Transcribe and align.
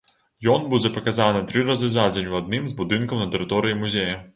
Ён 0.53 0.63
будзе 0.71 0.91
паказаны 0.95 1.43
тры 1.53 1.67
разы 1.69 1.93
за 1.99 2.09
дзень 2.17 2.33
у 2.35 2.41
адным 2.43 2.63
з 2.73 2.79
будынкаў 2.83 3.23
на 3.27 3.33
тэрыторыі 3.37 3.83
музея. 3.85 4.23